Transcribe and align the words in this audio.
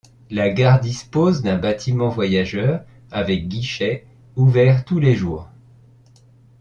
La 0.31 0.49
gare 0.49 0.79
dispose 0.79 1.43
dispose 1.43 1.43
d'un 1.43 1.59
bâtiment 1.59 2.09
voyageurs, 2.09 2.83
avec 3.11 3.47
guichets, 3.47 4.07
ouvert 4.35 4.83
tous 4.83 4.97
les 4.97 5.13
jours. 5.13 5.47